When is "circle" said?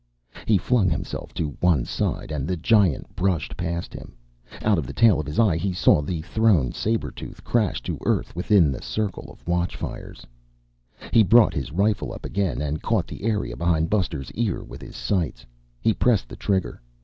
8.81-9.27